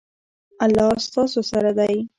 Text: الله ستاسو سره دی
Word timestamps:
الله 0.65 0.89
ستاسو 1.05 1.39
سره 1.51 1.71
دی 1.77 1.95